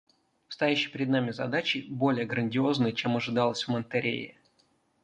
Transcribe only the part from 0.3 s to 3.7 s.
Стоящие перед нами задачи более грандиозны, чем ожидалось в